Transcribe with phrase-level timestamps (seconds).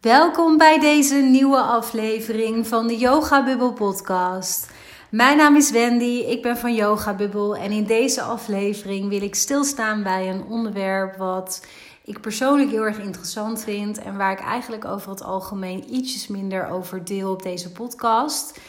[0.00, 4.70] Welkom bij deze nieuwe aflevering van de Yoga Bubble podcast.
[5.10, 9.34] Mijn naam is Wendy, ik ben van Yoga Bubble en in deze aflevering wil ik
[9.34, 11.66] stilstaan bij een onderwerp wat
[12.04, 16.68] ik persoonlijk heel erg interessant vind en waar ik eigenlijk over het algemeen ietsjes minder
[16.68, 18.60] over deel op deze podcast.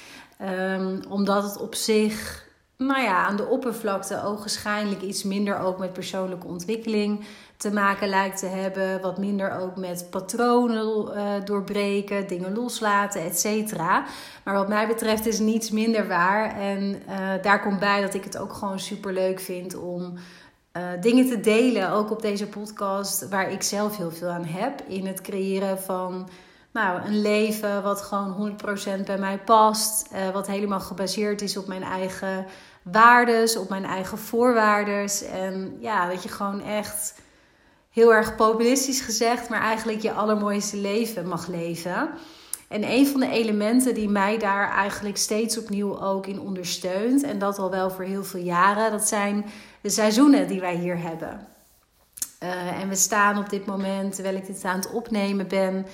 [0.42, 2.48] Um, omdat het op zich
[2.88, 7.26] nou ja, aan de oppervlakte ogenschijnlijk iets minder ook met persoonlijke ontwikkeling
[7.58, 9.02] te maken lijkt te hebben.
[9.02, 14.06] Wat minder ook met patronen uh, doorbreken, dingen loslaten, et cetera.
[14.44, 16.60] Maar wat mij betreft is niets minder waar.
[16.60, 20.14] En uh, daar komt bij dat ik het ook gewoon super leuk vind om
[20.78, 21.92] uh, dingen te delen.
[21.92, 24.82] Ook op deze podcast, waar ik zelf heel veel aan heb.
[24.88, 26.30] In het creëren van
[26.74, 28.58] nou, een leven wat gewoon
[29.02, 30.08] 100% bij mij past.
[30.34, 32.46] wat helemaal gebaseerd is op mijn eigen
[32.84, 35.22] waardes, op mijn eigen voorwaardes.
[35.22, 37.22] En ja, dat je gewoon echt
[37.90, 42.10] heel erg populistisch gezegd, maar eigenlijk je allermooiste leven mag leven.
[42.68, 47.40] En een van de elementen die mij daar eigenlijk steeds opnieuw ook in ondersteunt, en
[47.40, 49.46] dat al wel voor heel veel jaren, dat zijn
[49.82, 51.48] de seizoenen die wij hier hebben.
[52.44, 55.86] Uh, en we staan op dit moment, terwijl ik dit aan het opnemen ben,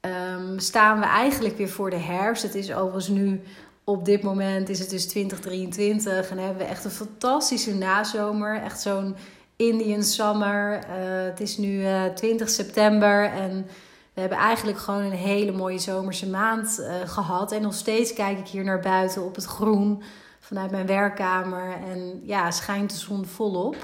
[0.00, 2.42] um, staan we eigenlijk weer voor de herfst.
[2.42, 3.42] Het is overigens nu
[3.84, 8.62] op dit moment is het dus 2023 en hebben we echt een fantastische nazomer.
[8.62, 9.16] Echt zo'n
[9.56, 10.78] Indian summer.
[10.78, 10.84] Uh,
[11.24, 13.66] het is nu uh, eh, 20 september en
[14.14, 17.52] we hebben eigenlijk gewoon een hele mooie zomerse maand uh, gehad.
[17.52, 20.02] En nog steeds kijk ik hier naar buiten op het groen
[20.40, 23.76] vanuit mijn werkkamer en ja, schijnt de zon volop.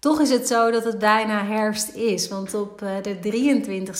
[0.00, 2.28] Toch is het zo dat het bijna herfst is.
[2.28, 3.96] Want op de 23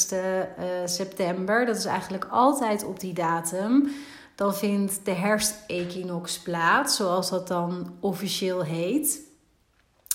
[0.85, 3.91] september, dat is eigenlijk altijd op die datum,
[4.35, 9.21] dan vindt de herfstequinox plaats, zoals dat dan officieel heet.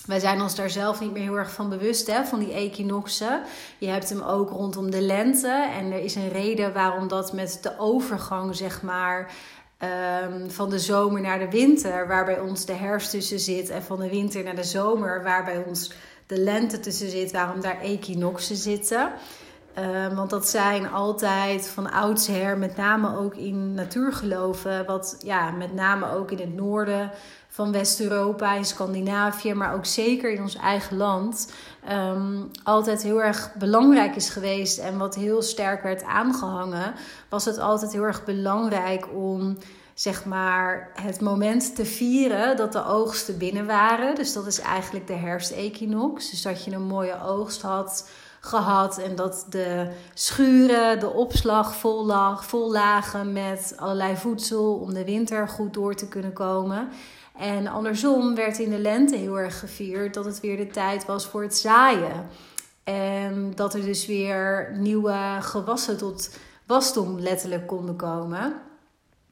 [0.05, 3.41] Wij zijn ons daar zelf niet meer heel erg van bewust, hè, van die equinoxen.
[3.77, 5.69] Je hebt hem ook rondom de lente.
[5.77, 9.33] En er is een reden waarom dat met de overgang, zeg maar,
[10.23, 13.83] um, van de zomer naar de winter, waar bij ons de herfst tussen zit, en
[13.83, 15.91] van de winter naar de zomer, waar bij ons
[16.27, 19.11] de lente tussen zit, waarom daar equinoxen zitten.
[19.79, 25.73] Uh, want dat zijn altijd van oudsher, met name ook in natuurgeloven, wat ja, met
[25.73, 27.11] name ook in het noorden
[27.55, 31.51] van West-Europa, in Scandinavië, maar ook zeker in ons eigen land,
[31.91, 36.93] um, altijd heel erg belangrijk is geweest en wat heel sterk werd aangehangen,
[37.29, 39.57] was het altijd heel erg belangrijk om
[39.93, 44.15] zeg maar het moment te vieren dat de oogsten binnen waren.
[44.15, 46.29] Dus dat is eigenlijk de herfstequinox.
[46.29, 48.97] Dus dat je een mooie oogst had gehad.
[48.97, 55.05] En dat de schuren, de opslag vol, lag, vol lagen met allerlei voedsel om de
[55.05, 56.89] winter goed door te kunnen komen.
[57.37, 61.25] En andersom werd in de lente heel erg gevierd dat het weer de tijd was
[61.25, 62.27] voor het zaaien.
[62.83, 68.53] En dat er dus weer nieuwe gewassen tot wasdom letterlijk konden komen.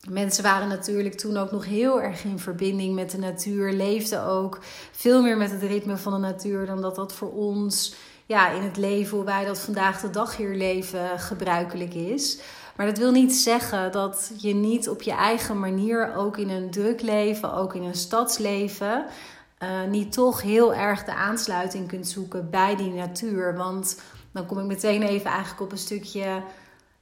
[0.09, 4.59] Mensen waren natuurlijk toen ook nog heel erg in verbinding met de natuur, leefden ook
[4.91, 8.62] veel meer met het ritme van de natuur dan dat dat voor ons ja, in
[8.62, 12.40] het leven, hoe wij dat vandaag de dag hier leven, gebruikelijk is.
[12.75, 16.72] Maar dat wil niet zeggen dat je niet op je eigen manier, ook in een
[16.72, 19.06] druk leven, ook in een stadsleven,
[19.63, 23.56] uh, niet toch heel erg de aansluiting kunt zoeken bij die natuur.
[23.56, 24.01] Want
[24.31, 26.41] dan kom ik meteen even eigenlijk op een stukje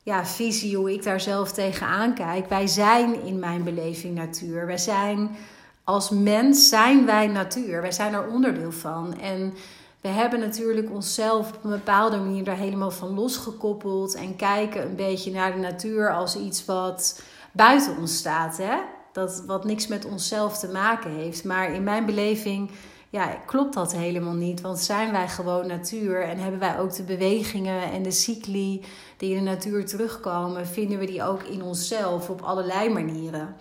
[0.04, 2.50] ja, visie, hoe ik daar zelf tegenaan kijk.
[2.50, 4.66] Wij zijn in mijn beleving natuur.
[4.66, 5.36] Wij zijn
[5.84, 7.82] als mens zijn wij natuur.
[7.82, 9.20] Wij zijn er onderdeel van.
[9.20, 9.54] En
[10.02, 14.96] we hebben natuurlijk onszelf op een bepaalde manier daar helemaal van losgekoppeld en kijken een
[14.96, 18.58] beetje naar de natuur als iets wat buiten ons staat.
[18.58, 18.78] Hè?
[19.12, 21.44] Dat wat niks met onszelf te maken heeft.
[21.44, 22.72] Maar in mijn beleving
[23.10, 24.62] ja, klopt dat helemaal niet.
[24.62, 28.86] Want zijn wij gewoon natuur en hebben wij ook de bewegingen en de cycli
[29.18, 33.56] die in de natuur terugkomen, vinden we die ook in onszelf op allerlei manieren.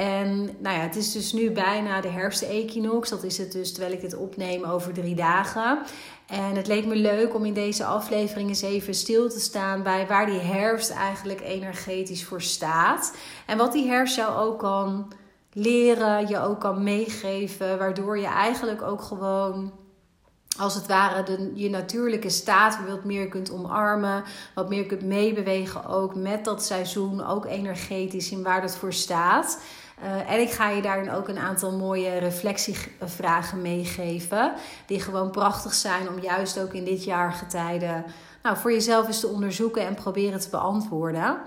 [0.00, 3.08] En nou ja, het is dus nu bijna de herfstequinox.
[3.08, 5.78] Dat is het dus terwijl ik dit opneem over drie dagen.
[6.26, 10.06] En het leek me leuk om in deze aflevering eens even stil te staan bij
[10.06, 13.16] waar die herfst eigenlijk energetisch voor staat.
[13.46, 15.12] En wat die herfst jou ook kan
[15.52, 19.72] leren, je ook kan meegeven, waardoor je eigenlijk ook gewoon
[20.58, 24.24] als het ware de, je natuurlijke staat wat meer kunt omarmen,
[24.54, 29.58] wat meer kunt meebewegen ook met dat seizoen, ook energetisch in waar dat voor staat.
[30.02, 34.52] Uh, en ik ga je daarin ook een aantal mooie reflectievragen meegeven.
[34.86, 38.04] Die gewoon prachtig zijn om juist ook in dit jaar getijden
[38.42, 41.38] nou, voor jezelf eens te onderzoeken en proberen te beantwoorden.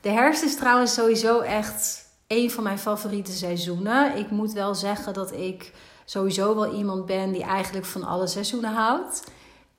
[0.00, 4.16] De herfst is trouwens sowieso echt een van mijn favoriete seizoenen.
[4.16, 5.72] Ik moet wel zeggen dat ik
[6.04, 9.30] sowieso wel iemand ben die eigenlijk van alle seizoenen houdt.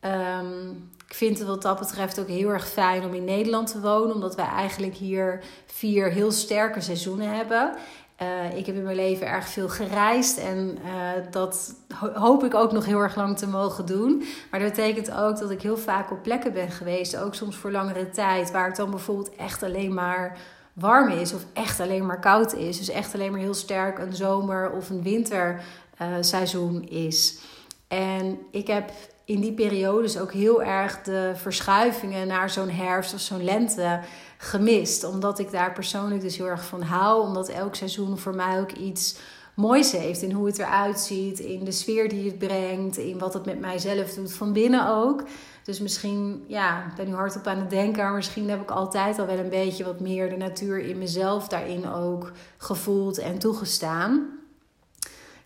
[0.02, 3.80] Um, ik vind het wat dat betreft ook heel erg fijn om in Nederland te
[3.80, 7.74] wonen, omdat wij eigenlijk hier vier heel sterke seizoenen hebben.
[8.22, 11.76] Uh, ik heb in mijn leven erg veel gereisd en uh, dat
[12.14, 14.24] hoop ik ook nog heel erg lang te mogen doen.
[14.52, 17.72] Maar dat betekent ook dat ik heel vaak op plekken ben geweest, ook soms voor
[17.72, 20.38] langere tijd, waar het dan bijvoorbeeld echt alleen maar
[20.74, 22.78] warm is of echt alleen maar koud is.
[22.78, 27.40] Dus echt alleen maar heel sterk een zomer- of een winterseizoen is.
[27.88, 28.92] En ik heb
[29.30, 34.00] in die periodes ook heel erg de verschuivingen naar zo'n herfst of zo'n lente
[34.38, 35.04] gemist.
[35.04, 37.22] Omdat ik daar persoonlijk dus heel erg van hou.
[37.22, 39.18] Omdat elk seizoen voor mij ook iets
[39.54, 40.22] moois heeft.
[40.22, 43.60] In hoe het eruit ziet, in de sfeer die het brengt, in wat het met
[43.60, 45.24] mijzelf doet van binnen ook.
[45.64, 49.20] Dus misschien, ja, ik ben nu hardop aan het denken, maar misschien heb ik altijd
[49.20, 54.39] al wel een beetje wat meer de natuur in mezelf daarin ook gevoeld en toegestaan.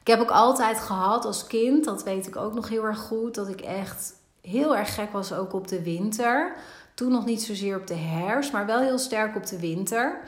[0.04, 3.36] Ik heb ook altijd gehad als kind, dat weet ik ook nog heel erg goed,
[3.36, 6.56] dat ik echt heel erg gek was ook op de winter.
[6.94, 10.20] Toen nog niet zozeer op de herfst, maar wel heel sterk op de winter.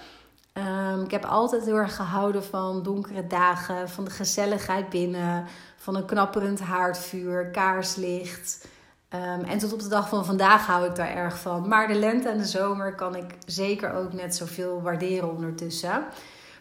[0.54, 5.45] Um, ik heb altijd heel erg gehouden van donkere dagen, van de gezelligheid binnen,
[5.78, 8.68] van een knapperend haardvuur, kaarslicht.
[9.10, 11.68] Um, en tot op de dag van vandaag hou ik daar erg van.
[11.68, 16.06] Maar de lente en de zomer kan ik zeker ook net zoveel waarderen ondertussen.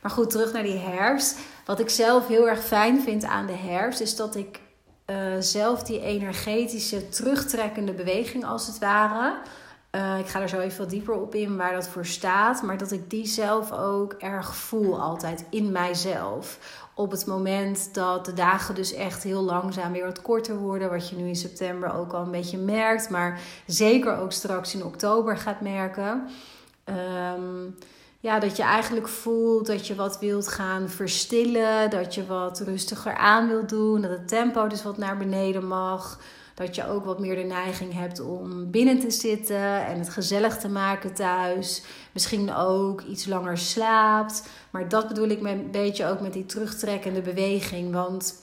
[0.04, 1.38] Maar goed, terug naar die herfst.
[1.64, 4.60] Wat ik zelf heel erg fijn vind aan de herfst, is dat ik
[5.06, 9.36] uh, zelf die energetische, terugtrekkende beweging als het ware.
[9.90, 12.62] Uh, ik ga er zo even wat dieper op in waar dat voor staat.
[12.62, 16.58] Maar dat ik die zelf ook erg voel, altijd in mijzelf.
[16.94, 20.90] Op het moment dat de dagen dus echt heel langzaam weer wat korter worden.
[20.90, 23.10] Wat je nu in september ook al een beetje merkt.
[23.10, 26.28] Maar zeker ook straks in oktober gaat merken.
[26.84, 27.76] Um,
[28.24, 31.90] ja, dat je eigenlijk voelt dat je wat wilt gaan verstillen.
[31.90, 34.00] Dat je wat rustiger aan wilt doen.
[34.00, 36.20] Dat het tempo dus wat naar beneden mag.
[36.54, 40.58] Dat je ook wat meer de neiging hebt om binnen te zitten en het gezellig
[40.58, 41.82] te maken thuis.
[42.12, 44.48] Misschien ook iets langer slaapt.
[44.70, 47.92] Maar dat bedoel ik een beetje ook met die terugtrekkende beweging.
[47.92, 48.34] Want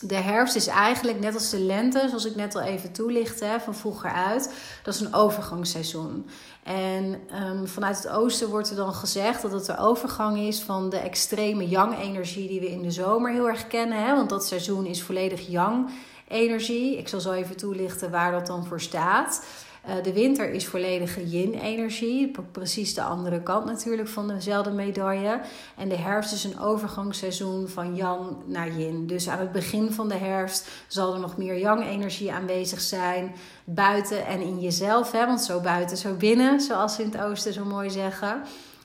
[0.00, 3.74] de herfst is eigenlijk net als de lente, zoals ik net al even toelichtte van
[3.74, 4.52] vroeger uit.
[4.82, 6.26] Dat is een overgangsseizoen.
[6.62, 10.90] En um, vanuit het oosten wordt er dan gezegd dat het de overgang is van
[10.90, 14.04] de extreme yang-energie die we in de zomer heel erg kennen.
[14.04, 14.14] Hè?
[14.14, 16.98] Want dat seizoen is volledig yang-energie.
[16.98, 19.44] Ik zal zo even toelichten waar dat dan voor staat.
[19.88, 22.30] Uh, de winter is volledige yin-energie.
[22.52, 25.40] Precies de andere kant natuurlijk van dezelfde medaille.
[25.76, 29.06] En de herfst is een overgangsseizoen van yang naar yin.
[29.06, 33.34] Dus aan het begin van de herfst zal er nog meer yang-energie aanwezig zijn.
[33.64, 35.12] Buiten en in jezelf.
[35.12, 35.26] Hè?
[35.26, 38.42] Want zo buiten, zo binnen, zoals ze in het oosten zo mooi zeggen.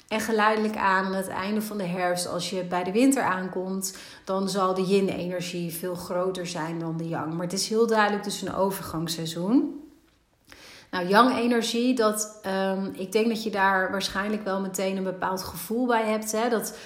[0.08, 3.98] En geleidelijk aan, aan het einde van de herfst, als je bij de winter aankomt,
[4.24, 7.34] dan zal de yin-energie veel groter zijn dan de yang.
[7.34, 9.79] Maar het is heel duidelijk dus een overgangsseizoen.
[10.92, 15.86] Nou, yang-energie, dat, um, ik denk dat je daar waarschijnlijk wel meteen een bepaald gevoel
[15.86, 16.32] bij hebt.
[16.32, 16.50] Hè?
[16.50, 16.78] Dat,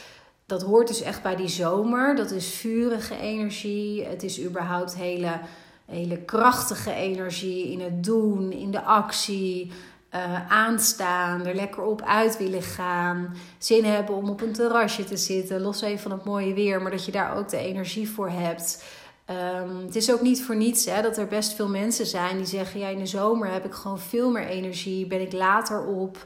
[0.46, 2.16] dat hoort dus echt bij die zomer.
[2.16, 4.06] Dat is vurige energie.
[4.06, 5.40] Het is überhaupt hele,
[5.86, 9.72] hele krachtige energie in het doen, in de actie.
[10.16, 15.18] Uh, aanstaan, er lekker op uit willen gaan, zin hebben om op een terrasje te
[15.18, 18.30] zitten, los even van het mooie weer, maar dat je daar ook de energie voor
[18.30, 18.84] hebt.
[19.30, 22.46] Um, het is ook niet voor niets hè, dat er best veel mensen zijn die
[22.46, 26.18] zeggen: ja, in de zomer heb ik gewoon veel meer energie, ben ik later op.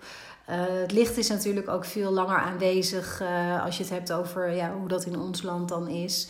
[0.49, 4.51] Uh, het licht is natuurlijk ook veel langer aanwezig uh, als je het hebt over
[4.51, 6.29] ja, hoe dat in ons land dan is.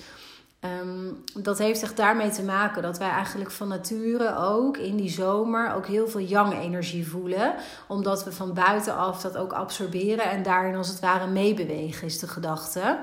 [0.81, 5.09] Um, dat heeft echt daarmee te maken dat wij eigenlijk van nature ook in die
[5.09, 7.55] zomer ook heel veel yang-energie voelen.
[7.87, 12.27] Omdat we van buitenaf dat ook absorberen en daarin als het ware meebewegen, is de
[12.27, 12.99] gedachte.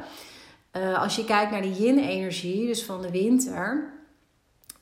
[0.77, 3.93] Uh, als je kijkt naar de yin-energie, dus van de winter,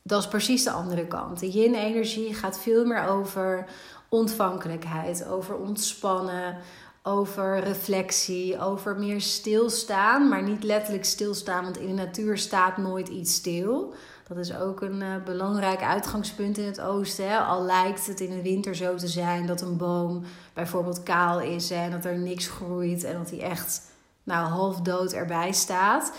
[0.02, 1.40] dat is precies de andere kant.
[1.40, 3.66] De yin-energie gaat veel meer over
[4.08, 6.56] ontvankelijkheid, over ontspannen,
[7.02, 13.08] over reflectie, over meer stilstaan, maar niet letterlijk stilstaan, want in de natuur staat nooit
[13.08, 13.94] iets stil.
[14.28, 17.28] Dat is ook een uh, belangrijk uitgangspunt in het oosten.
[17.28, 17.38] Hè?
[17.38, 20.22] Al lijkt het in de winter zo te zijn dat een boom
[20.54, 23.91] bijvoorbeeld kaal is hè, en dat er niks groeit en dat hij echt
[24.22, 26.12] nou, half dood erbij staat.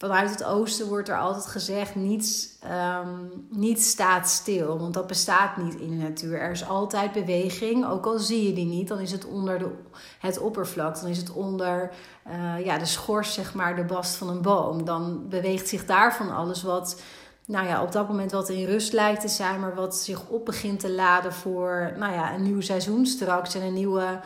[0.00, 4.78] Vanuit het oosten wordt er altijd gezegd: niets, um, niets staat stil.
[4.78, 6.40] Want dat bestaat niet in de natuur.
[6.40, 7.86] Er is altijd beweging.
[7.86, 9.70] Ook al zie je die niet, dan is het onder de,
[10.18, 11.00] het oppervlak.
[11.00, 11.90] Dan is het onder
[12.28, 14.84] uh, ja, de schors, zeg maar, de bast van een boom.
[14.84, 17.00] Dan beweegt zich daarvan alles wat.
[17.46, 20.44] Nou ja, op dat moment wat in rust lijkt te zijn, maar wat zich op
[20.44, 24.20] begint te laden voor nou ja, een nieuw seizoen straks en een nieuwe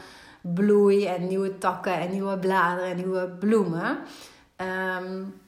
[0.55, 3.99] bloei en nieuwe takken en nieuwe bladeren en nieuwe bloemen.
[5.01, 5.43] Um,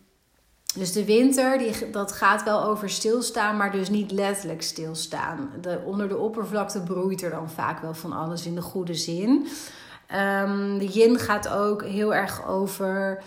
[0.76, 5.50] Dus de winter, die, dat gaat wel over stilstaan, maar dus niet letterlijk stilstaan.
[5.60, 9.46] De, onder de oppervlakte broeit er dan vaak wel van alles in de goede zin.
[10.42, 13.22] Um, de yin gaat ook heel erg over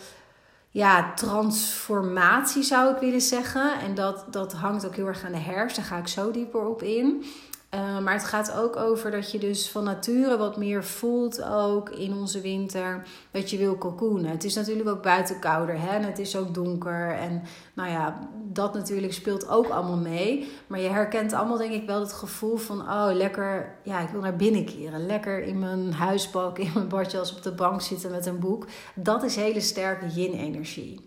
[0.70, 3.80] ja, transformatie, zou ik willen zeggen.
[3.80, 5.76] En dat, dat hangt ook heel erg aan de herfst.
[5.76, 7.26] Daar ga ik zo dieper op in.
[7.74, 11.90] Uh, maar het gaat ook over dat je dus van nature wat meer voelt ook
[11.90, 14.32] in onze winter dat je wil cocoonen.
[14.32, 15.96] Het is natuurlijk ook buiten kouder hè?
[15.96, 20.52] en het is ook donker en nou ja, dat natuurlijk speelt ook allemaal mee.
[20.68, 24.22] Maar je herkent allemaal denk ik wel het gevoel van oh lekker, ja ik wil
[24.22, 25.06] naar binnen keren.
[25.06, 28.66] Lekker in mijn huisbak, in mijn badjas op de bank zitten met een boek.
[28.96, 31.00] Dat is hele sterke yin-energie.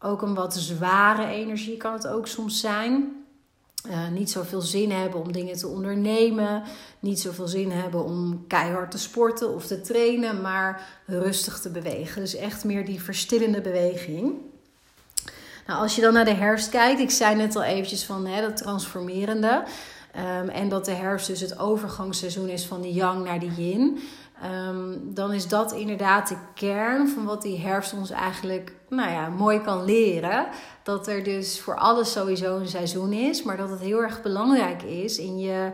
[0.00, 3.23] Ook een wat zware energie kan het ook soms zijn.
[3.90, 6.62] Uh, niet zoveel zin hebben om dingen te ondernemen.
[7.00, 12.22] Niet zoveel zin hebben om keihard te sporten of te trainen, maar rustig te bewegen.
[12.22, 14.34] Dus echt meer die verstillende beweging.
[15.66, 18.40] Nou, als je dan naar de herfst kijkt, ik zei net al eventjes van hè,
[18.40, 19.64] dat transformerende.
[20.16, 23.98] Um, en dat de herfst dus het overgangsseizoen is van de yang naar de yin.
[24.44, 29.28] Um, dan is dat inderdaad de kern van wat die herfst ons eigenlijk nou ja,
[29.28, 30.46] mooi kan leren.
[30.82, 34.82] Dat er dus voor alles sowieso een seizoen is, maar dat het heel erg belangrijk
[34.82, 35.72] is in je,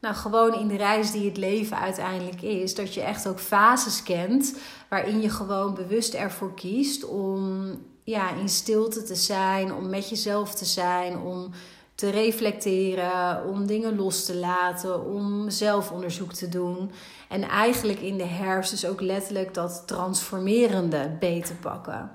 [0.00, 2.74] nou gewoon in de reis die het leven uiteindelijk is.
[2.74, 4.56] Dat je echt ook fases kent
[4.88, 7.70] waarin je gewoon bewust ervoor kiest om
[8.04, 11.50] ja, in stilte te zijn, om met jezelf te zijn, om
[11.94, 16.90] te reflecteren, om dingen los te laten, om zelfonderzoek te doen.
[17.28, 22.10] En eigenlijk in de herfst dus ook letterlijk dat transformerende beter pakken.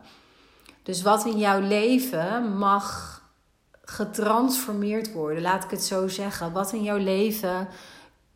[0.84, 3.16] Dus wat in jouw leven mag
[3.82, 6.52] getransformeerd worden, laat ik het zo zeggen.
[6.52, 7.68] Wat in jouw leven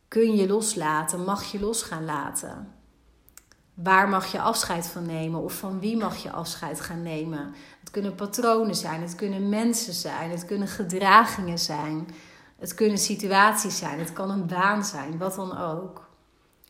[0.08, 2.81] kun je loslaten, mag je los gaan laten.
[3.74, 7.54] Waar mag je afscheid van nemen of van wie mag je afscheid gaan nemen?
[7.80, 12.08] Het kunnen patronen zijn, het kunnen mensen zijn, het kunnen gedragingen zijn,
[12.58, 16.10] het kunnen situaties zijn, het kan een baan zijn, wat dan ook.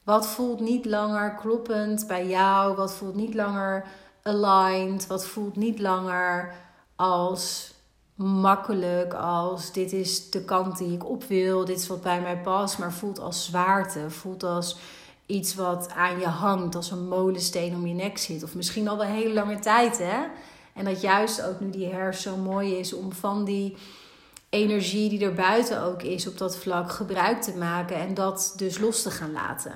[0.05, 2.77] Wat voelt niet langer kloppend bij jou?
[2.77, 3.85] Wat voelt niet langer
[4.23, 5.07] aligned?
[5.07, 6.55] Wat voelt niet langer
[6.97, 7.75] als
[8.15, 12.39] makkelijk, als dit is de kant die ik op wil, dit is wat bij mij
[12.39, 14.77] past, maar voelt als zwaarte, voelt als
[15.33, 18.43] iets wat aan je hangt, als een molensteen om je nek zit.
[18.43, 20.21] Of misschien al wel hele lange tijd, hè?
[20.75, 23.77] En dat juist ook nu die herfst zo mooi is om van die
[24.49, 28.79] energie die er buiten ook is op dat vlak gebruik te maken en dat dus
[28.79, 29.73] los te gaan laten.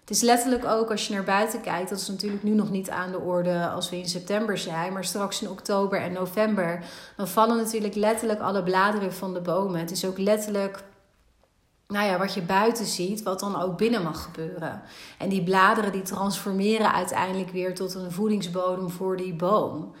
[0.00, 2.90] Het is letterlijk ook als je naar buiten kijkt, dat is natuurlijk nu nog niet
[2.90, 6.84] aan de orde als we in september zijn, maar straks in oktober en november,
[7.16, 9.80] dan vallen natuurlijk letterlijk alle bladeren van de bomen.
[9.80, 10.82] Het is ook letterlijk
[11.88, 14.82] nou ja, wat je buiten ziet, wat dan ook binnen mag gebeuren.
[15.18, 19.94] En die bladeren die transformeren uiteindelijk weer tot een voedingsbodem voor die boom.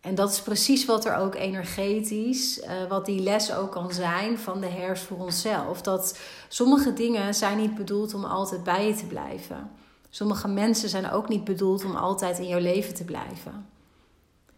[0.00, 4.38] En dat is precies wat er ook energetisch, uh, wat die les ook kan zijn
[4.38, 5.82] van de herfst voor onszelf.
[5.82, 9.70] Dat sommige dingen zijn niet bedoeld om altijd bij je te blijven.
[10.10, 13.66] Sommige mensen zijn ook niet bedoeld om altijd in jouw leven te blijven.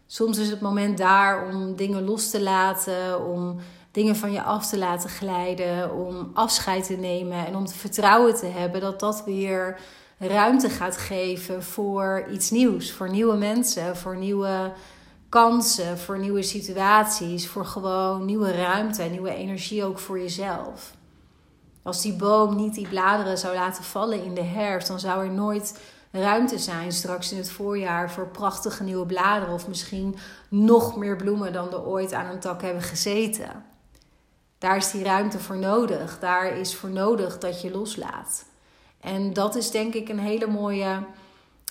[0.07, 3.59] Soms is het moment daar om dingen los te laten, om
[3.97, 8.35] dingen van je af te laten glijden, om afscheid te nemen en om te vertrouwen
[8.35, 9.79] te hebben dat dat weer
[10.17, 14.71] ruimte gaat geven voor iets nieuws, voor nieuwe mensen, voor nieuwe
[15.29, 20.93] kansen, voor nieuwe situaties, voor gewoon nieuwe ruimte en nieuwe energie ook voor jezelf.
[21.83, 25.31] Als die boom niet die bladeren zou laten vallen in de herfst, dan zou er
[25.31, 25.79] nooit
[26.11, 30.15] ruimte zijn straks in het voorjaar voor prachtige nieuwe bladeren of misschien
[30.49, 33.75] nog meer bloemen dan er ooit aan een tak hebben gezeten.
[34.57, 36.19] Daar is die ruimte voor nodig.
[36.19, 38.45] Daar is voor nodig dat je loslaat.
[38.99, 41.03] En dat is denk ik een hele mooie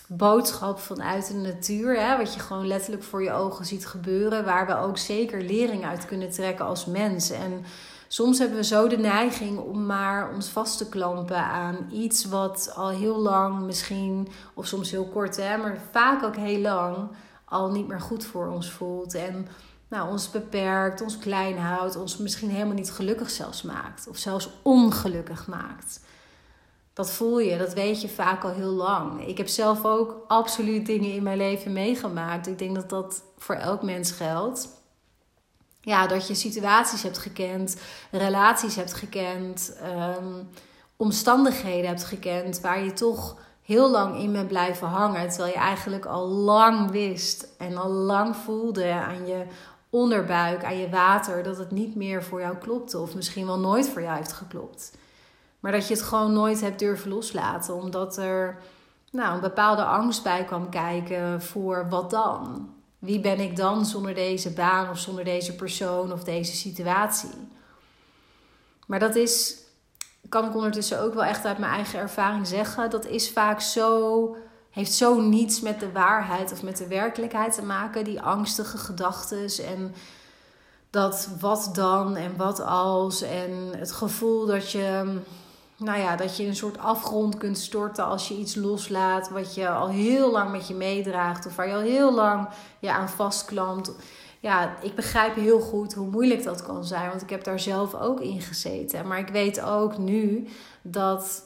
[0.08, 2.00] boodschap vanuit de natuur.
[2.00, 4.44] Hè, wat je gewoon letterlijk voor je ogen ziet gebeuren.
[4.44, 7.30] Waar we ook zeker lering uit kunnen trekken als mens.
[7.30, 7.64] En
[8.08, 12.72] soms hebben we zo de neiging om maar ons vast te klampen aan iets wat
[12.74, 16.96] al heel lang misschien, of soms heel kort, hè, maar vaak ook heel lang,
[17.44, 19.14] al niet meer goed voor ons voelt.
[19.14, 19.48] En
[19.88, 24.08] nou, ons beperkt, ons klein houdt, ons misschien helemaal niet gelukkig zelfs maakt.
[24.08, 26.00] Of zelfs ongelukkig maakt.
[26.92, 29.26] Dat voel je, dat weet je vaak al heel lang.
[29.26, 32.46] Ik heb zelf ook absoluut dingen in mijn leven meegemaakt.
[32.46, 34.68] Ik denk dat dat voor elk mens geldt.
[35.80, 40.42] Ja, dat je situaties hebt gekend, relaties hebt gekend, ehm,
[40.96, 45.28] omstandigheden hebt gekend waar je toch heel lang in bent blijven hangen.
[45.28, 49.46] Terwijl je eigenlijk al lang wist en al lang voelde aan je
[49.96, 52.98] onderbuik, aan je water, dat het niet meer voor jou klopte.
[52.98, 54.96] Of misschien wel nooit voor jou heeft geklopt.
[55.60, 57.74] Maar dat je het gewoon nooit hebt durven loslaten.
[57.74, 58.58] Omdat er
[59.10, 62.70] nou, een bepaalde angst bij kwam kijken voor wat dan.
[62.98, 67.48] Wie ben ik dan zonder deze baan of zonder deze persoon of deze situatie?
[68.86, 69.56] Maar dat is,
[70.28, 74.36] kan ik ondertussen ook wel echt uit mijn eigen ervaring zeggen, dat is vaak zo,
[74.76, 78.04] heeft zo niets met de waarheid of met de werkelijkheid te maken.
[78.04, 79.94] Die angstige gedachten en
[80.90, 85.18] dat wat dan en wat als en het gevoel dat je
[85.76, 89.68] nou ja, dat je een soort afgrond kunt storten als je iets loslaat wat je
[89.68, 93.92] al heel lang met je meedraagt of waar je al heel lang je aan vastklampt.
[94.40, 97.94] Ja, ik begrijp heel goed hoe moeilijk dat kan zijn, want ik heb daar zelf
[97.94, 99.06] ook in gezeten.
[99.06, 100.48] Maar ik weet ook nu
[100.82, 101.45] dat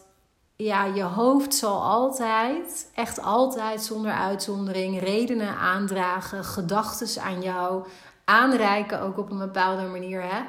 [0.64, 7.86] ja, je hoofd zal altijd, echt altijd zonder uitzondering, redenen aandragen, gedachten aan jou
[8.24, 10.42] aanreiken, ook op een bepaalde manier, hè,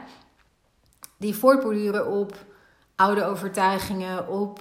[1.17, 2.45] die voortborduren op
[2.95, 4.59] oude overtuigingen, op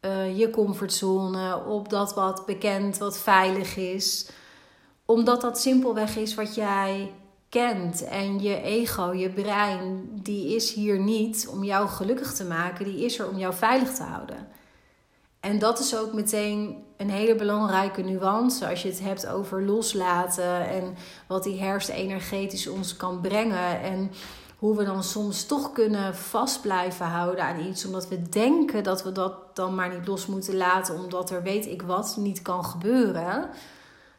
[0.00, 4.30] uh, je comfortzone, op dat wat bekend, wat veilig is.
[5.04, 7.12] Omdat dat simpelweg is wat jij
[7.48, 8.04] kent.
[8.04, 13.04] En je ego, je brein, die is hier niet om jou gelukkig te maken, die
[13.04, 14.48] is er om jou veilig te houden.
[15.40, 20.68] En dat is ook meteen een hele belangrijke nuance als je het hebt over loslaten
[20.68, 23.80] en wat die herfst energetisch ons kan brengen.
[23.80, 24.10] En
[24.58, 29.02] hoe we dan soms toch kunnen vast blijven houden aan iets, omdat we denken dat
[29.02, 32.64] we dat dan maar niet los moeten laten, omdat er weet ik wat niet kan
[32.64, 33.50] gebeuren.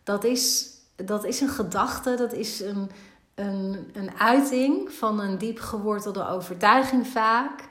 [0.03, 2.91] Dat is, dat is een gedachte, dat is een,
[3.35, 7.68] een, een uiting van een diep gewortelde overtuiging vaak,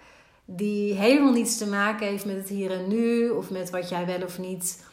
[0.51, 4.07] die helemaal niets te maken heeft met het hier en nu, of met wat jij
[4.07, 4.85] wel of niet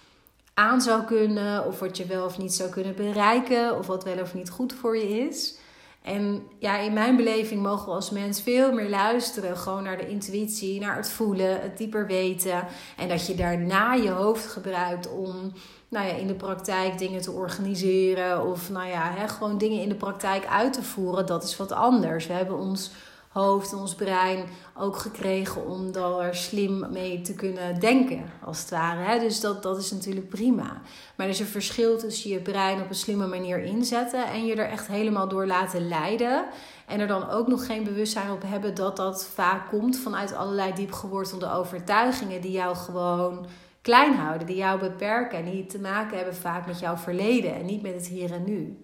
[0.53, 4.19] aan zou kunnen, of wat je wel of niet zou kunnen bereiken, of wat wel
[4.19, 5.57] of niet goed voor je is.
[6.01, 9.57] En ja, in mijn beleving mogen we als mens veel meer luisteren.
[9.57, 12.67] Gewoon naar de intuïtie, naar het voelen, het dieper weten.
[12.97, 15.51] En dat je daarna je hoofd gebruikt om
[15.89, 18.45] nou ja, in de praktijk dingen te organiseren.
[18.45, 21.25] Of nou ja, hè, gewoon dingen in de praktijk uit te voeren.
[21.25, 22.27] Dat is wat anders.
[22.27, 22.91] We hebben ons
[23.35, 24.45] hoofd en ons brein
[24.77, 29.19] ook gekregen om daar slim mee te kunnen denken, als het ware.
[29.19, 30.81] Dus dat, dat is natuurlijk prima.
[31.15, 34.55] Maar er is een verschil tussen je brein op een slimme manier inzetten en je
[34.55, 36.45] er echt helemaal door laten leiden.
[36.87, 40.73] En er dan ook nog geen bewustzijn op hebben dat dat vaak komt vanuit allerlei
[40.73, 43.45] diepgewortelde overtuigingen die jou gewoon
[43.81, 47.65] klein houden, die jou beperken en die te maken hebben vaak met jouw verleden en
[47.65, 48.77] niet met het hier en nu.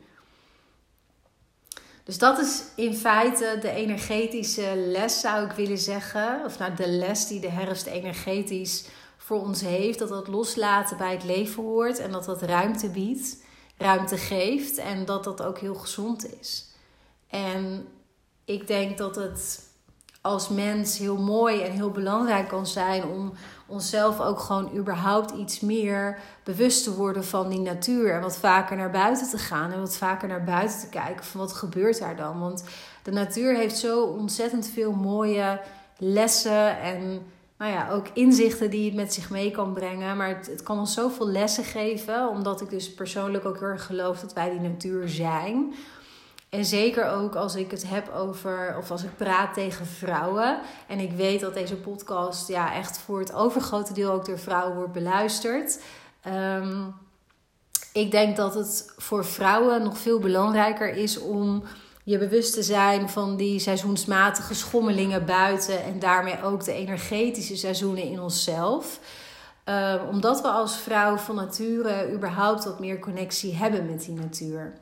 [2.04, 6.42] Dus dat is in feite de energetische les, zou ik willen zeggen.
[6.46, 8.86] Of nou, de les die de herfst energetisch
[9.18, 10.00] voor ons heeft.
[10.00, 13.38] Dat dat loslaten bij het leven hoort en dat dat ruimte biedt,
[13.78, 16.70] ruimte geeft en dat dat ook heel gezond is.
[17.28, 17.88] En
[18.46, 19.70] ik denk dat het
[20.22, 23.34] als mens heel mooi en heel belangrijk kan zijn om
[23.66, 28.14] onszelf ook gewoon überhaupt iets meer bewust te worden van die natuur.
[28.14, 31.40] En wat vaker naar buiten te gaan en wat vaker naar buiten te kijken van
[31.40, 32.40] wat gebeurt daar dan.
[32.40, 32.64] Want
[33.04, 35.62] de natuur heeft zo ontzettend veel mooie
[35.98, 37.22] lessen en
[37.58, 40.18] nou ja, ook inzichten die het met zich mee kan brengen.
[40.18, 43.86] Maar het, het kan ons zoveel lessen geven, omdat ik dus persoonlijk ook heel erg
[43.86, 45.74] geloof dat wij die natuur zijn.
[46.52, 50.60] En zeker ook als ik het heb over, of als ik praat tegen vrouwen.
[50.88, 54.76] En ik weet dat deze podcast ja, echt voor het overgrote deel ook door vrouwen
[54.76, 55.82] wordt beluisterd.
[56.22, 56.88] Ehm,
[57.94, 61.64] ik denk dat het voor vrouwen nog veel belangrijker is om
[62.04, 65.84] je bewust te zijn van die seizoensmatige schommelingen buiten.
[65.84, 69.00] En daarmee ook de energetische seizoenen in onszelf.
[69.66, 74.74] Um, omdat we als vrouw van nature überhaupt wat meer connectie hebben met die natuur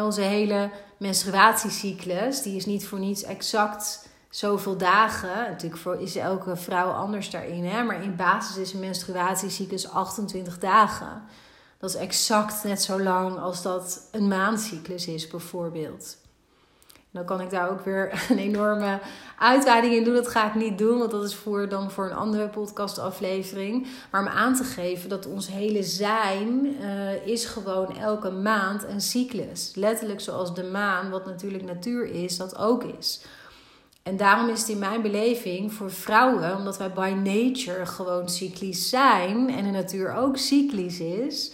[0.00, 5.50] onze hele menstruatiecyclus, die is niet voor niets exact zoveel dagen.
[5.50, 7.64] Natuurlijk is elke vrouw anders daarin.
[7.64, 7.82] Hè?
[7.82, 11.22] Maar in basis is een menstruatiecyclus 28 dagen.
[11.78, 16.16] Dat is exact net zo lang als dat een maandcyclus is, bijvoorbeeld.
[17.12, 18.98] Dan kan ik daar ook weer een enorme
[19.38, 20.14] uitweiding in doen.
[20.14, 23.86] Dat ga ik niet doen, want dat is voor, dan voor een andere podcastaflevering.
[24.10, 29.00] Maar om aan te geven dat ons hele zijn uh, is gewoon elke maand een
[29.00, 29.72] cyclus.
[29.74, 33.24] Letterlijk zoals de maan, wat natuurlijk natuur is, dat ook is.
[34.02, 38.88] En daarom is het in mijn beleving voor vrouwen, omdat wij by nature gewoon cyclisch
[38.88, 41.52] zijn en de natuur ook cyclisch is,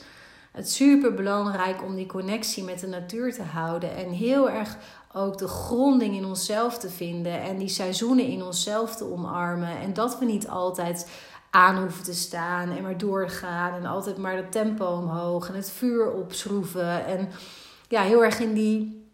[0.59, 4.77] het super belangrijk om die connectie met de natuur te houden en heel erg
[5.12, 9.79] ook de gronding in onszelf te vinden en die seizoenen in onszelf te omarmen.
[9.79, 11.11] En dat we niet altijd
[11.51, 15.71] aan hoeven te staan en maar doorgaan en altijd maar het tempo omhoog en het
[15.71, 17.07] vuur opschroeven.
[17.07, 17.29] En
[17.88, 19.07] ja, heel erg in die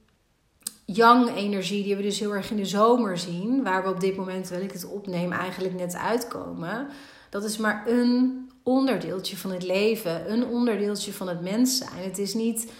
[0.84, 4.16] yang energie die we dus heel erg in de zomer zien, waar we op dit
[4.16, 6.88] moment, terwijl ik het opneem, eigenlijk net uitkomen.
[7.30, 12.02] Dat is maar een onderdeeltje van het leven, een onderdeeltje van het mens zijn.
[12.02, 12.72] Het is niet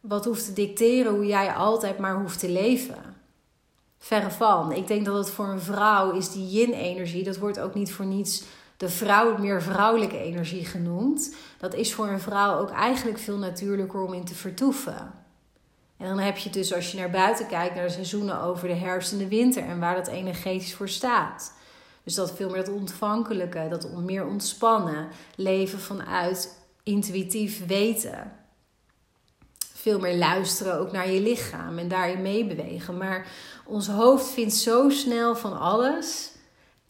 [0.00, 3.16] wat hoeft te dicteren hoe jij altijd maar hoeft te leven.
[3.98, 4.72] Verre van.
[4.72, 7.24] Ik denk dat het voor een vrouw is die yin-energie.
[7.24, 8.44] Dat wordt ook niet voor niets
[8.76, 11.34] de vrouw, meer vrouwelijke energie genoemd.
[11.58, 15.12] Dat is voor een vrouw ook eigenlijk veel natuurlijker om in te vertoeven.
[15.96, 18.74] En dan heb je dus als je naar buiten kijkt naar de seizoenen over de
[18.74, 21.52] herfst en de winter en waar dat energetisch voor staat.
[22.06, 28.32] Dus dat veel meer dat ontvankelijke, dat meer ontspannen, leven vanuit intuïtief weten.
[29.72, 32.96] Veel meer luisteren ook naar je lichaam en daarin meebewegen.
[32.96, 33.26] Maar
[33.64, 36.30] ons hoofd vindt zo snel van alles.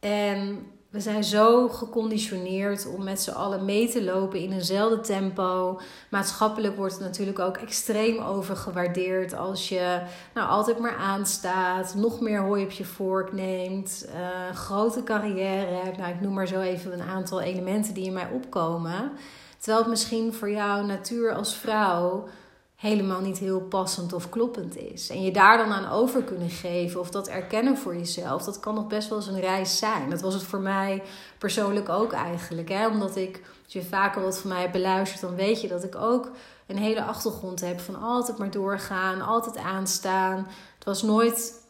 [0.01, 5.81] En we zijn zo geconditioneerd om met z'n allen mee te lopen in eenzelfde tempo.
[6.11, 10.01] Maatschappelijk wordt het natuurlijk ook extreem overgewaardeerd als je
[10.35, 15.97] nou altijd maar aanstaat, nog meer hooi op je vork neemt, uh, grote carrière hebt.
[15.97, 19.13] Nou, ik noem maar zo even een aantal elementen die in mij opkomen.
[19.59, 22.29] Terwijl het misschien voor jouw natuur als vrouw
[22.77, 25.11] helemaal niet heel passend of kloppend is.
[25.11, 28.75] En je daar dan aan over kunnen geven of dat erkennen voor jezelf, dat kan
[28.75, 30.11] nog best wel eens een reis zijn.
[30.11, 31.03] Dat was het voor mij
[31.39, 32.69] persoonlijk ook eigenlijk.
[32.69, 32.89] Hè?
[32.89, 35.97] Omdat ik, als je vaker wat van mij hebt beluisterd, dan weet je dat ik
[35.97, 36.31] ook
[36.67, 40.47] een hele achtergrond heb van altijd maar doorgaan, altijd aanstaan.
[40.75, 41.63] Het was nooit,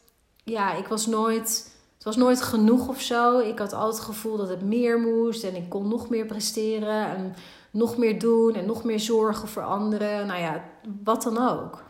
[0.43, 1.75] ja, ik was nooit.
[1.97, 3.39] Het was nooit genoeg of zo.
[3.39, 7.07] Ik had altijd het gevoel dat het meer moest en ik kon nog meer presteren.
[7.07, 7.35] En
[7.71, 10.27] nog meer doen en nog meer zorgen voor anderen.
[10.27, 10.63] Nou ja,
[11.03, 11.83] wat dan ook.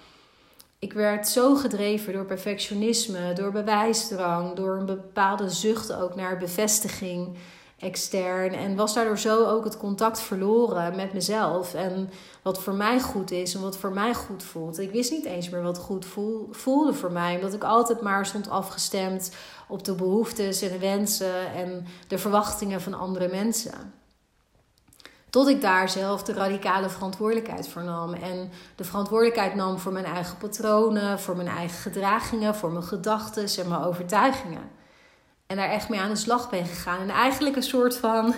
[0.79, 7.37] Ik werd zo gedreven door perfectionisme, door bewijsdrang, door een bepaalde zucht ook naar bevestiging
[7.79, 8.53] extern.
[8.53, 11.73] En was daardoor zo ook het contact verloren met mezelf.
[11.73, 12.09] En
[12.41, 14.79] wat voor mij goed is en wat voor mij goed voelt.
[14.79, 16.05] Ik wist niet eens meer wat goed
[16.51, 17.35] voelde voor mij.
[17.35, 19.31] Omdat ik altijd maar stond afgestemd
[19.67, 23.93] op de behoeftes en de wensen en de verwachtingen van andere mensen.
[25.29, 28.13] Tot ik daar zelf de radicale verantwoordelijkheid voor nam.
[28.13, 33.63] En de verantwoordelijkheid nam voor mijn eigen patronen, voor mijn eigen gedragingen, voor mijn gedachten
[33.63, 34.69] en mijn overtuigingen.
[35.47, 36.99] En daar echt mee aan de slag ben gegaan.
[36.99, 38.33] En eigenlijk een soort van,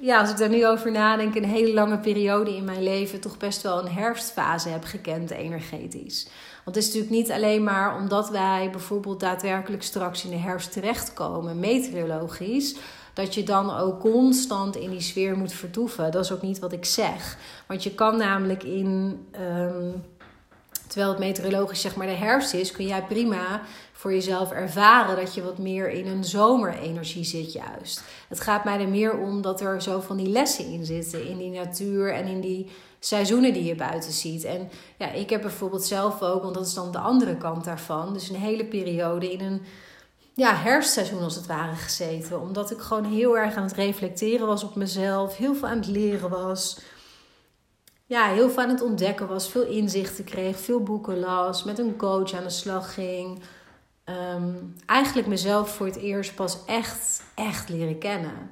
[0.00, 3.36] ja, als ik daar nu over nadenk, een hele lange periode in mijn leven toch
[3.36, 6.28] best wel een herfstfase heb gekend energetisch.
[6.64, 10.72] Want het is natuurlijk niet alleen maar omdat wij bijvoorbeeld daadwerkelijk straks in de herfst
[10.72, 12.76] terechtkomen, meteorologisch
[13.14, 16.10] dat je dan ook constant in die sfeer moet vertoeven.
[16.10, 17.36] Dat is ook niet wat ik zeg.
[17.66, 19.20] Want je kan namelijk in.
[19.30, 19.90] Ehm,
[20.86, 23.60] terwijl het meteorologisch zeg maar de herfst is, kun jij prima
[24.00, 28.02] voor jezelf ervaren dat je wat meer in een zomerenergie zit juist.
[28.28, 31.38] Het gaat mij er meer om dat er zo van die lessen in zitten in
[31.38, 34.44] die natuur en in die seizoenen die je buiten ziet.
[34.44, 38.12] En ja, ik heb bijvoorbeeld zelf ook, want dat is dan de andere kant daarvan,
[38.12, 39.62] dus een hele periode in een
[40.34, 42.40] ja, herfstseizoen als het ware gezeten.
[42.40, 45.36] Omdat ik gewoon heel erg aan het reflecteren was op mezelf.
[45.36, 46.80] Heel veel aan het leren was.
[48.06, 49.48] Ja, heel veel aan het ontdekken was.
[49.48, 50.58] Veel inzichten kreeg.
[50.58, 51.64] Veel boeken las.
[51.64, 53.42] Met een coach aan de slag ging.
[54.10, 54.54] Ehm,
[54.86, 58.50] eigenlijk mezelf voor het eerst pas echt, echt leren kennen.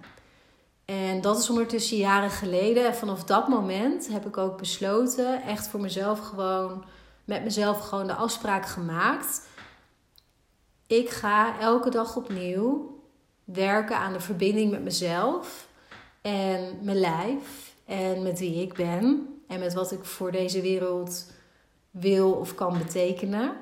[0.84, 2.86] En dat is ondertussen jaren geleden.
[2.86, 6.84] En vanaf dat moment heb ik ook besloten, echt voor mezelf gewoon,
[7.24, 9.46] met mezelf gewoon de afspraak gemaakt
[10.88, 13.00] ik ga elke dag opnieuw
[13.44, 15.68] werken aan de verbinding met mezelf
[16.20, 21.32] en mijn lijf en met wie ik ben en met wat ik voor deze wereld
[21.90, 23.52] wil of kan betekenen.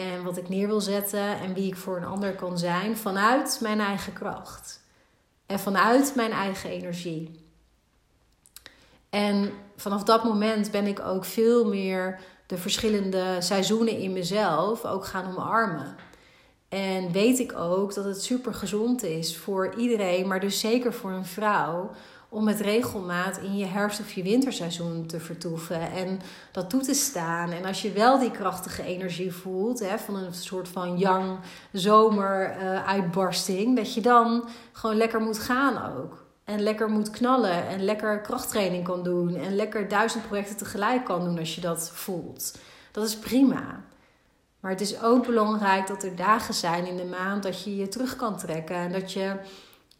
[0.00, 3.58] En wat ik neer wil zetten en wie ik voor een ander kan zijn vanuit
[3.62, 4.80] mijn eigen kracht.
[5.46, 7.44] En vanuit mijn eigen energie.
[9.10, 15.04] En vanaf dat moment ben ik ook veel meer de verschillende seizoenen in mezelf ook
[15.04, 15.96] gaan omarmen.
[16.68, 21.10] En weet ik ook dat het super gezond is voor iedereen, maar dus zeker voor
[21.10, 21.90] een vrouw,
[22.32, 26.20] om met regelmaat in je herfst- of je winterseizoen te vertoeven en
[26.52, 27.50] dat toe te staan.
[27.50, 31.38] En als je wel die krachtige energie voelt, hè, van een soort van young
[31.72, 36.24] zomer uh, uitbarsting, dat je dan gewoon lekker moet gaan ook.
[36.44, 41.24] En lekker moet knallen en lekker krachttraining kan doen en lekker duizend projecten tegelijk kan
[41.24, 42.58] doen als je dat voelt.
[42.92, 43.80] Dat is prima.
[44.60, 47.88] Maar het is ook belangrijk dat er dagen zijn in de maand dat je je
[47.88, 48.76] terug kan trekken.
[48.76, 49.36] En dat je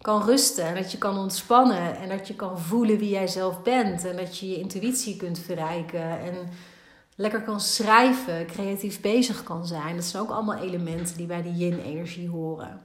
[0.01, 0.65] kan rusten.
[0.65, 1.97] En dat je kan ontspannen.
[1.97, 4.05] En dat je kan voelen wie jij zelf bent.
[4.05, 6.21] En dat je je intuïtie kunt verrijken.
[6.21, 6.35] En
[7.15, 8.47] lekker kan schrijven.
[8.47, 9.97] Creatief bezig kan zijn.
[9.97, 12.83] Dat zijn ook allemaal elementen die bij de yin-energie horen.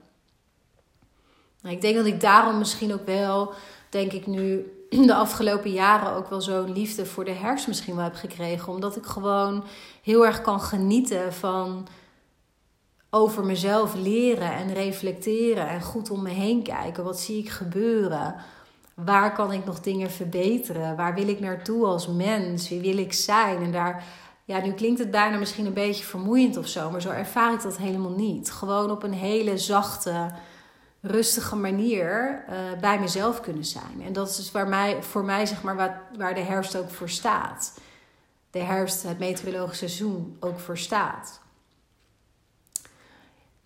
[1.62, 3.52] Nou, ik denk dat ik daarom misschien ook wel,
[3.88, 4.72] denk ik nu,
[5.06, 8.72] de afgelopen jaren ook wel zo'n liefde voor de herfst misschien wel heb gekregen.
[8.72, 9.64] Omdat ik gewoon
[10.02, 11.86] heel erg kan genieten van
[13.16, 17.04] over mezelf leren en reflecteren en goed om me heen kijken.
[17.04, 18.34] Wat zie ik gebeuren?
[18.94, 20.96] Waar kan ik nog dingen verbeteren?
[20.96, 22.68] Waar wil ik naartoe als mens?
[22.68, 23.62] Wie wil ik zijn?
[23.62, 24.04] En daar
[24.44, 27.62] Ja, nu klinkt het bijna misschien een beetje vermoeiend of zo, maar zo ervaar ik
[27.62, 28.50] dat helemaal niet.
[28.50, 30.30] Gewoon op een hele zachte,
[31.00, 34.02] rustige manier uh, bij mezelf kunnen zijn.
[34.04, 37.08] En dat is waar mij, voor mij, zeg maar, waar, waar de herfst ook voor
[37.08, 37.80] staat.
[38.50, 41.40] De herfst, het meteorologische seizoen, ook voor staat.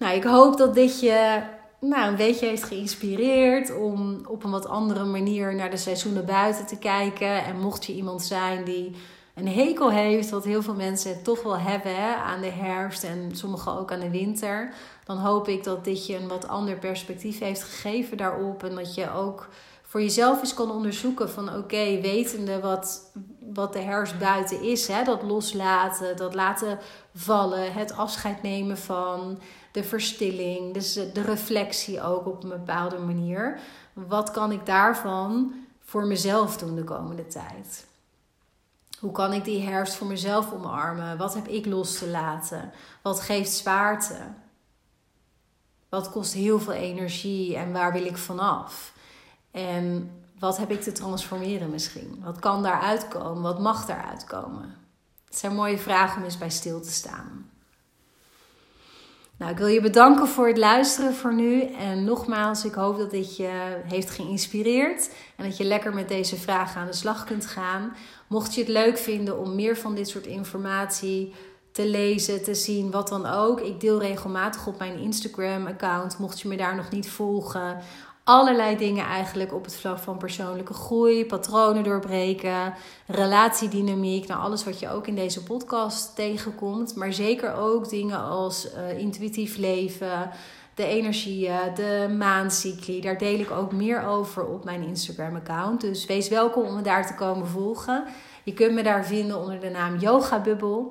[0.01, 1.43] Nou, ik hoop dat dit je
[1.81, 6.67] nou, een beetje heeft geïnspireerd om op een wat andere manier naar de seizoenen buiten
[6.67, 7.45] te kijken.
[7.45, 8.97] En mocht je iemand zijn die
[9.35, 13.31] een hekel heeft, wat heel veel mensen toch wel hebben hè, aan de herfst en
[13.33, 17.39] sommigen ook aan de winter, dan hoop ik dat dit je een wat ander perspectief
[17.39, 18.65] heeft gegeven daarop.
[18.65, 19.49] En dat je ook
[19.83, 23.13] voor jezelf eens kan onderzoeken van oké, wetende wat,
[23.53, 26.79] wat de herfst buiten is, hè, dat loslaten, dat laten
[27.15, 29.39] vallen, het afscheid nemen van
[29.73, 33.61] de verstilling, dus de reflectie ook op een bepaalde manier.
[33.93, 37.87] Wat kan ik daarvan voor mezelf doen de komende tijd?
[38.99, 41.19] Hoe kan ik die herfst voor mezelf omarmen?
[41.19, 42.73] Wat heb ik los te laten?
[43.03, 44.19] Wat geeft zwaarte?
[45.89, 48.93] Wat kost heel veel energie en waar wil ik vanaf?
[49.51, 52.21] En wat heb ik te transformeren misschien?
[52.25, 53.43] Wat kan daaruit komen?
[53.43, 54.77] Wat mag daaruit komen?
[55.25, 57.51] Het zijn mooie vragen om eens bij stil te staan.
[59.41, 61.63] Nou, ik wil je bedanken voor het luisteren voor nu.
[61.63, 65.11] En nogmaals, ik hoop dat dit je heeft geïnspireerd.
[65.37, 67.93] En dat je lekker met deze vragen aan de slag kunt gaan.
[68.27, 71.35] Mocht je het leuk vinden om meer van dit soort informatie
[71.73, 73.61] te lezen, te zien, wat dan ook.
[73.61, 76.19] Ik deel regelmatig op mijn Instagram-account.
[76.19, 77.79] Mocht je me daar nog niet volgen,
[78.31, 82.75] allerlei dingen eigenlijk op het vlak van persoonlijke groei, patronen doorbreken,
[83.07, 84.27] relatiedynamiek.
[84.27, 86.95] Nou, alles wat je ook in deze podcast tegenkomt.
[86.95, 90.31] Maar zeker ook dingen als uh, intuïtief leven,
[90.75, 93.01] de energieën, de maancycli.
[93.01, 95.81] Daar deel ik ook meer over op mijn Instagram-account.
[95.81, 98.05] Dus wees welkom om me daar te komen volgen.
[98.45, 100.87] Je kunt me daar vinden onder de naam Yoga Bubble.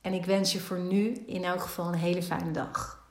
[0.00, 3.03] En ik wens je voor nu in elk geval een hele fijne dag.